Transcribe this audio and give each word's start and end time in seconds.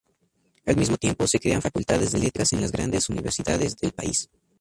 Al 0.65 0.77
mismo 0.77 0.97
tiempo 0.97 1.27
se 1.27 1.39
crean 1.39 1.61
Facultades 1.61 2.11
de 2.11 2.17
Letras 2.17 2.51
en 2.53 2.61
las 2.61 2.71
grandes 2.71 3.07
universidades 3.09 3.77
del 3.77 3.91
país. 3.91 4.31